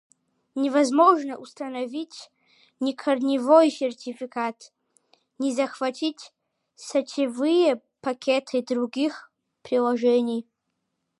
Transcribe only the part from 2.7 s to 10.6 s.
ни корневой сертификат, ни захватить сетевые пакеты других приложений